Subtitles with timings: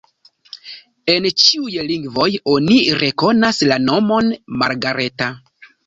[1.15, 5.35] En ĉiuj lingvoj oni rekonas la nomon Margareta.